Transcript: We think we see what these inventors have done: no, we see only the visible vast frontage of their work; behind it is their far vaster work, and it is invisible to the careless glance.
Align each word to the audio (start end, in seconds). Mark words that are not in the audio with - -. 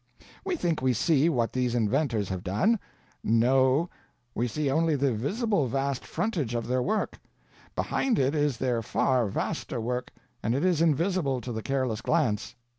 We 0.43 0.55
think 0.55 0.81
we 0.81 0.93
see 0.93 1.29
what 1.29 1.53
these 1.53 1.75
inventors 1.75 2.27
have 2.29 2.43
done: 2.43 2.79
no, 3.23 3.87
we 4.33 4.47
see 4.47 4.71
only 4.71 4.95
the 4.95 5.13
visible 5.13 5.67
vast 5.67 6.05
frontage 6.07 6.55
of 6.55 6.65
their 6.65 6.81
work; 6.81 7.19
behind 7.75 8.17
it 8.17 8.33
is 8.33 8.57
their 8.57 8.81
far 8.81 9.27
vaster 9.27 9.79
work, 9.79 10.11
and 10.41 10.55
it 10.55 10.65
is 10.65 10.81
invisible 10.81 11.39
to 11.41 11.51
the 11.51 11.61
careless 11.61 12.01
glance. 12.01 12.55